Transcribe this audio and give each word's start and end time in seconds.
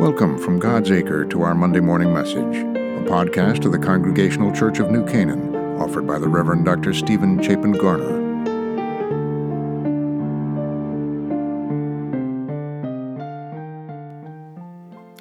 Welcome 0.00 0.38
from 0.38 0.58
God's 0.58 0.90
Acre 0.90 1.26
to 1.26 1.42
our 1.42 1.54
Monday 1.54 1.80
morning 1.80 2.14
message, 2.14 2.36
a 2.38 3.04
podcast 3.06 3.66
of 3.66 3.72
the 3.72 3.78
Congregational 3.78 4.50
Church 4.50 4.78
of 4.78 4.90
New 4.90 5.06
Canaan, 5.06 5.54
offered 5.78 6.06
by 6.06 6.18
the 6.18 6.26
Reverend 6.26 6.64
Dr. 6.64 6.94
Stephen 6.94 7.42
Chapin 7.42 7.72
Garner. 7.72 8.29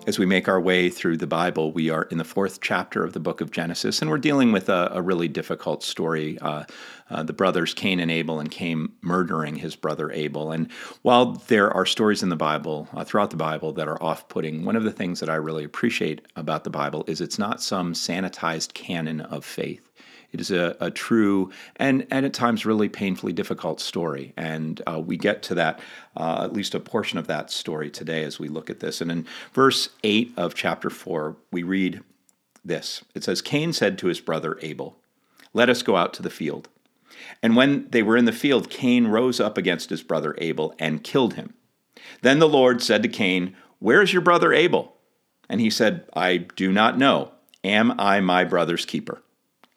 As 0.09 0.17
we 0.17 0.25
make 0.25 0.47
our 0.47 0.59
way 0.59 0.89
through 0.89 1.17
the 1.17 1.27
Bible, 1.27 1.71
we 1.71 1.91
are 1.91 2.01
in 2.05 2.17
the 2.17 2.23
fourth 2.23 2.61
chapter 2.61 3.03
of 3.03 3.13
the 3.13 3.19
book 3.19 3.41
of 3.41 3.51
Genesis, 3.51 4.01
and 4.01 4.09
we're 4.09 4.17
dealing 4.17 4.51
with 4.51 4.67
a, 4.67 4.89
a 4.91 5.03
really 5.03 5.27
difficult 5.27 5.83
story. 5.83 6.39
Uh, 6.39 6.63
uh, 7.11 7.21
the 7.21 7.31
brothers 7.31 7.75
Cain 7.75 7.99
and 7.99 8.09
Abel, 8.09 8.39
and 8.39 8.49
Cain 8.49 8.91
murdering 9.03 9.57
his 9.57 9.75
brother 9.75 10.11
Abel. 10.11 10.51
And 10.51 10.71
while 11.03 11.33
there 11.47 11.69
are 11.69 11.85
stories 11.85 12.23
in 12.23 12.29
the 12.29 12.35
Bible, 12.35 12.87
uh, 12.93 13.03
throughout 13.03 13.29
the 13.29 13.37
Bible, 13.37 13.71
that 13.73 13.87
are 13.87 14.01
off 14.01 14.27
putting, 14.29 14.65
one 14.65 14.75
of 14.75 14.83
the 14.83 14.91
things 14.91 15.19
that 15.19 15.29
I 15.29 15.35
really 15.35 15.63
appreciate 15.63 16.25
about 16.35 16.63
the 16.63 16.71
Bible 16.71 17.03
is 17.05 17.21
it's 17.21 17.37
not 17.37 17.61
some 17.61 17.93
sanitized 17.93 18.73
canon 18.73 19.21
of 19.21 19.45
faith. 19.45 19.91
It 20.31 20.41
is 20.41 20.51
a, 20.51 20.75
a 20.79 20.91
true 20.91 21.51
and, 21.77 22.05
and 22.11 22.25
at 22.25 22.33
times 22.33 22.65
really 22.65 22.89
painfully 22.89 23.33
difficult 23.33 23.79
story. 23.79 24.33
And 24.37 24.81
uh, 24.85 24.99
we 24.99 25.17
get 25.17 25.41
to 25.43 25.55
that, 25.55 25.79
uh, 26.15 26.43
at 26.43 26.53
least 26.53 26.75
a 26.75 26.79
portion 26.79 27.17
of 27.17 27.27
that 27.27 27.49
story 27.51 27.89
today 27.89 28.23
as 28.23 28.39
we 28.39 28.47
look 28.47 28.69
at 28.69 28.79
this. 28.79 29.01
And 29.01 29.11
in 29.11 29.25
verse 29.53 29.89
8 30.03 30.33
of 30.37 30.53
chapter 30.53 30.89
4, 30.89 31.35
we 31.51 31.63
read 31.63 32.01
this 32.63 33.03
It 33.15 33.23
says, 33.23 33.41
Cain 33.41 33.73
said 33.73 33.97
to 33.99 34.07
his 34.07 34.19
brother 34.19 34.59
Abel, 34.61 34.97
Let 35.53 35.69
us 35.69 35.81
go 35.81 35.95
out 35.95 36.13
to 36.15 36.21
the 36.21 36.29
field. 36.29 36.69
And 37.41 37.55
when 37.55 37.89
they 37.89 38.03
were 38.03 38.17
in 38.17 38.25
the 38.25 38.31
field, 38.31 38.69
Cain 38.69 39.07
rose 39.07 39.39
up 39.39 39.57
against 39.57 39.89
his 39.89 40.03
brother 40.03 40.35
Abel 40.37 40.73
and 40.79 41.03
killed 41.03 41.33
him. 41.33 41.53
Then 42.21 42.39
the 42.39 42.49
Lord 42.49 42.81
said 42.81 43.03
to 43.03 43.09
Cain, 43.09 43.55
Where 43.79 44.01
is 44.01 44.13
your 44.13 44.21
brother 44.21 44.53
Abel? 44.53 44.95
And 45.49 45.59
he 45.59 45.69
said, 45.69 46.05
I 46.13 46.37
do 46.37 46.71
not 46.71 46.97
know. 46.97 47.31
Am 47.63 47.99
I 47.99 48.19
my 48.19 48.43
brother's 48.43 48.85
keeper? 48.85 49.21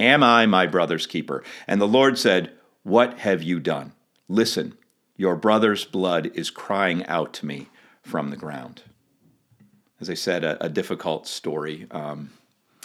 Am 0.03 0.25
I 0.25 0.47
my 0.47 0.67
brother's 0.67 1.07
keeper? 1.07 1.45
And 1.69 1.81
the 1.81 1.87
Lord 1.87 2.19
said, 2.19 2.51
What 2.83 3.21
have 3.21 3.41
you 3.41 3.61
done? 3.61 3.93
Listen, 4.27 4.77
your 5.17 5.37
brother's 5.37 5.85
blood 5.85 6.33
is 6.35 6.51
crying 6.51 7.07
out 7.07 7.33
to 7.35 7.47
me 7.47 7.69
from 8.03 8.31
the 8.31 8.37
ground. 8.37 8.83
As 10.01 10.11
I 10.11 10.15
said, 10.15 10.43
a, 10.43 10.65
a 10.65 10.69
difficult 10.69 11.29
story. 11.29 11.87
Um, 11.93 12.31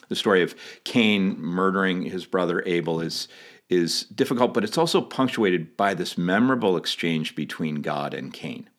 the 0.09 0.15
story 0.15 0.43
of 0.43 0.53
Cain 0.83 1.39
murdering 1.39 2.03
his 2.03 2.27
brother 2.27 2.61
Abel 2.67 3.01
is, 3.01 3.27
is 3.67 4.03
difficult, 4.03 4.53
but 4.53 4.63
it's 4.63 4.77
also 4.77 5.01
punctuated 5.01 5.75
by 5.75 5.95
this 5.95 6.19
memorable 6.19 6.77
exchange 6.77 7.35
between 7.35 7.81
God 7.81 8.13
and 8.13 8.31
Cain. 8.31 8.69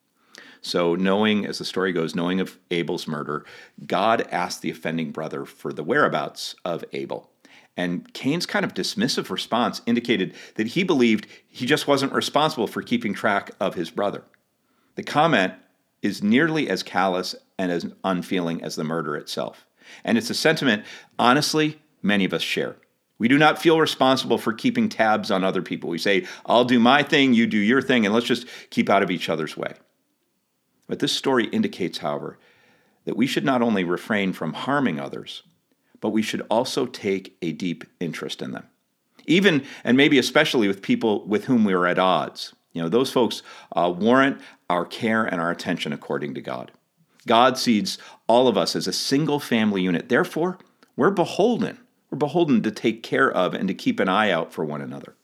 So, 0.61 0.94
knowing, 0.94 1.44
as 1.44 1.59
the 1.59 1.64
story 1.64 1.92
goes, 1.92 2.14
knowing 2.14 2.39
of 2.39 2.56
Abel's 2.70 3.09
murder, 3.09 3.44
God 3.84 4.28
asked 4.31 4.62
the 4.62 4.70
offending 4.70 5.11
brother 5.11 5.44
for 5.44 5.72
the 5.72 5.83
whereabouts 5.83 6.55
of 6.64 6.84
Abel. 6.92 7.33
And 7.78 8.12
Cain's 8.12 8.44
kind 8.44 8.64
of 8.64 8.74
dismissive 8.74 9.30
response 9.30 9.82
indicated 9.86 10.34
that 10.56 10.66
he 10.66 10.82
believed 10.82 11.28
he 11.46 11.64
just 11.64 11.86
wasn't 11.86 12.12
responsible 12.12 12.66
for 12.66 12.82
keeping 12.82 13.14
track 13.14 13.52
of 13.60 13.76
his 13.76 13.88
brother. 13.88 14.24
The 14.96 15.04
comment 15.04 15.54
is 16.02 16.20
nearly 16.20 16.68
as 16.68 16.82
callous 16.82 17.36
and 17.56 17.70
as 17.70 17.86
unfeeling 18.02 18.64
as 18.64 18.74
the 18.74 18.82
murder 18.82 19.14
itself. 19.14 19.64
And 20.04 20.18
it's 20.18 20.28
a 20.28 20.34
sentiment, 20.34 20.84
honestly, 21.20 21.80
many 22.02 22.24
of 22.24 22.32
us 22.32 22.42
share. 22.42 22.74
We 23.16 23.28
do 23.28 23.38
not 23.38 23.62
feel 23.62 23.80
responsible 23.80 24.38
for 24.38 24.52
keeping 24.52 24.88
tabs 24.88 25.30
on 25.30 25.44
other 25.44 25.62
people. 25.62 25.88
We 25.88 25.98
say, 25.98 26.26
I'll 26.46 26.64
do 26.64 26.80
my 26.80 27.04
thing, 27.04 27.32
you 27.32 27.46
do 27.46 27.58
your 27.58 27.80
thing, 27.80 28.04
and 28.04 28.12
let's 28.12 28.26
just 28.26 28.48
keep 28.70 28.90
out 28.90 29.04
of 29.04 29.10
each 29.10 29.28
other's 29.28 29.56
way. 29.56 29.74
But 30.88 30.98
this 30.98 31.12
story 31.12 31.46
indicates, 31.46 31.98
however, 31.98 32.40
that 33.04 33.16
we 33.16 33.28
should 33.28 33.44
not 33.44 33.62
only 33.62 33.84
refrain 33.84 34.32
from 34.32 34.52
harming 34.52 34.98
others, 34.98 35.44
but 36.00 36.10
we 36.10 36.22
should 36.22 36.42
also 36.50 36.86
take 36.86 37.36
a 37.42 37.53
deep 37.53 37.84
interest 38.00 38.42
in 38.42 38.53
them. 38.53 38.66
Even 39.26 39.64
and 39.84 39.97
maybe 39.97 40.19
especially 40.19 40.69
with 40.69 40.82
people 40.82 41.26
with 41.26 41.44
whom 41.44 41.64
we 41.64 41.75
are 41.75 41.86
at 41.86 41.98
odds. 41.98 42.54
You 42.72 42.82
know, 42.82 42.88
those 42.88 43.10
folks 43.10 43.42
uh, 43.72 43.92
warrant 43.97 44.41
our 44.70 44.84
care 44.84 45.25
and 45.25 45.41
our 45.41 45.50
attention 45.50 45.92
according 45.92 46.34
to 46.34 46.41
God. 46.41 46.70
God 47.26 47.59
sees 47.59 47.98
all 48.26 48.48
of 48.48 48.56
us 48.56 48.75
as 48.75 48.86
a 48.86 48.92
single 48.92 49.41
family 49.41 49.82
unit. 49.82 50.09
Therefore, 50.09 50.59
we're 50.97 51.10
beholden. 51.10 51.78
We're 52.10 52.19
beholden 52.19 52.62
to 52.62 52.70
take 52.70 53.03
care 53.03 53.30
of 53.30 53.54
and 53.54 53.69
to 53.69 53.75
keep 53.75 54.00
an 54.00 54.09
eye 54.09 54.30
out 54.30 54.53
for 54.53 54.65
one 54.65 54.80
another. 54.80 55.15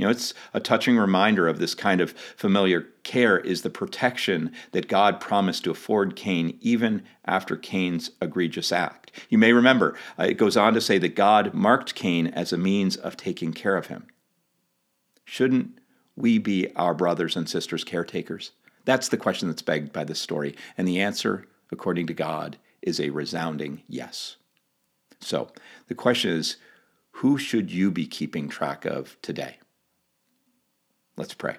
You 0.00 0.06
know, 0.06 0.12
it's 0.12 0.32
a 0.54 0.60
touching 0.60 0.96
reminder 0.96 1.46
of 1.46 1.58
this 1.58 1.74
kind 1.74 2.00
of 2.00 2.12
familiar 2.34 2.86
care 3.02 3.38
is 3.38 3.60
the 3.60 3.68
protection 3.68 4.50
that 4.72 4.88
God 4.88 5.20
promised 5.20 5.64
to 5.64 5.70
afford 5.70 6.16
Cain 6.16 6.56
even 6.62 7.02
after 7.26 7.54
Cain's 7.54 8.10
egregious 8.22 8.72
act. 8.72 9.12
You 9.28 9.36
may 9.36 9.52
remember, 9.52 9.94
uh, 10.18 10.22
it 10.22 10.38
goes 10.38 10.56
on 10.56 10.72
to 10.72 10.80
say 10.80 10.96
that 10.96 11.14
God 11.14 11.52
marked 11.52 11.94
Cain 11.94 12.28
as 12.28 12.50
a 12.50 12.56
means 12.56 12.96
of 12.96 13.18
taking 13.18 13.52
care 13.52 13.76
of 13.76 13.88
him. 13.88 14.06
Shouldn't 15.26 15.78
we 16.16 16.38
be 16.38 16.74
our 16.76 16.94
brothers 16.94 17.36
and 17.36 17.46
sisters' 17.46 17.84
caretakers? 17.84 18.52
That's 18.86 19.08
the 19.08 19.18
question 19.18 19.48
that's 19.48 19.60
begged 19.60 19.92
by 19.92 20.04
this 20.04 20.18
story. 20.18 20.56
And 20.78 20.88
the 20.88 21.02
answer, 21.02 21.46
according 21.70 22.06
to 22.06 22.14
God, 22.14 22.56
is 22.80 22.98
a 23.00 23.10
resounding 23.10 23.82
yes. 23.86 24.36
So 25.20 25.50
the 25.88 25.94
question 25.94 26.30
is 26.30 26.56
who 27.16 27.36
should 27.36 27.70
you 27.70 27.90
be 27.90 28.06
keeping 28.06 28.48
track 28.48 28.86
of 28.86 29.18
today? 29.20 29.58
Let's 31.20 31.34
pray. 31.34 31.58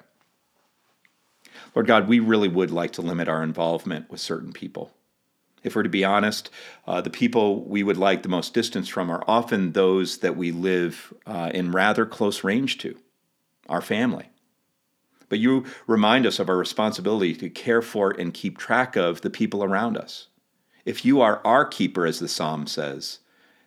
Lord 1.75 1.85
God, 1.85 2.07
we 2.07 2.19
really 2.19 2.47
would 2.47 2.72
like 2.72 2.89
to 2.94 3.03
limit 3.03 3.29
our 3.29 3.44
involvement 3.44 4.09
with 4.09 4.19
certain 4.19 4.53
people. 4.53 4.91
If 5.63 5.75
we're 5.75 5.83
to 5.83 5.89
be 5.89 6.03
honest, 6.03 6.49
uh, 6.88 7.01
the 7.01 7.11
people 7.11 7.63
we 7.63 7.83
would 7.83 7.95
like 7.95 8.23
the 8.23 8.27
most 8.27 8.55
distance 8.55 8.89
from 8.89 9.11
are 9.11 9.23
often 9.27 9.73
those 9.73 10.17
that 10.17 10.35
we 10.35 10.51
live 10.51 11.13
uh, 11.27 11.51
in 11.53 11.72
rather 11.72 12.07
close 12.07 12.44
range 12.44 12.79
to, 12.79 12.97
our 13.69 13.81
family. 13.81 14.31
But 15.29 15.38
you 15.38 15.66
remind 15.85 16.25
us 16.25 16.39
of 16.39 16.49
our 16.49 16.57
responsibility 16.57 17.35
to 17.35 17.47
care 17.47 17.83
for 17.83 18.09
and 18.09 18.33
keep 18.33 18.57
track 18.57 18.95
of 18.95 19.22
the 19.22 19.29
people 19.29 19.63
around 19.63 19.95
us. 19.95 20.25
If 20.85 21.05
you 21.05 21.22
are 21.22 21.39
our 21.45 21.66
keeper, 21.66 22.07
as 22.07 22.17
the 22.17 22.28
psalm 22.28 22.66
says, 22.66 23.19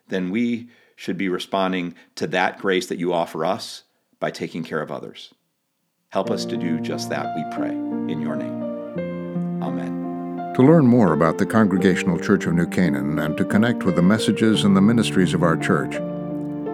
then 0.09 0.29
we 0.29 0.67
should 0.97 1.17
be 1.17 1.29
responding 1.29 1.95
to 2.15 2.27
that 2.27 2.59
grace 2.59 2.87
that 2.87 2.99
you 2.99 3.13
offer 3.13 3.45
us 3.45 3.83
by 4.19 4.29
taking 4.29 4.65
care 4.65 4.81
of 4.81 4.91
others. 4.91 5.33
Help 6.15 6.31
us 6.31 6.45
to 6.45 6.55
do 6.55 6.79
just 6.79 7.09
that, 7.09 7.35
we 7.35 7.43
pray. 7.53 7.71
In 7.71 8.21
your 8.21 8.37
name. 8.37 8.63
Amen. 9.61 10.53
To 10.55 10.61
learn 10.61 10.87
more 10.87 11.11
about 11.11 11.37
the 11.37 11.45
Congregational 11.45 12.17
Church 12.17 12.45
of 12.45 12.53
New 12.53 12.67
Canaan 12.67 13.19
and 13.19 13.35
to 13.35 13.43
connect 13.43 13.83
with 13.83 13.97
the 13.97 14.01
messages 14.01 14.63
and 14.63 14.77
the 14.77 14.81
ministries 14.81 15.33
of 15.33 15.43
our 15.43 15.57
church, 15.57 15.97